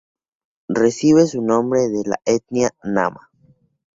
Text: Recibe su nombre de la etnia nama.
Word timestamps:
Recibe 0.67 1.27
su 1.27 1.43
nombre 1.43 1.81
de 1.81 2.01
la 2.09 2.19
etnia 2.25 2.71
nama. 2.83 3.29